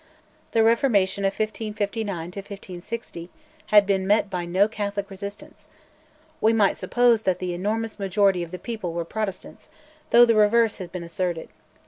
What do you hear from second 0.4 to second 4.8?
The Reformation of 1559 1560 had been met by no